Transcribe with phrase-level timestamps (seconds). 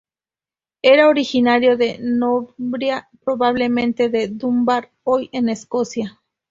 [0.81, 6.19] Era originario de Northumbria, probablemente de Dunbar, hoy en Escocia.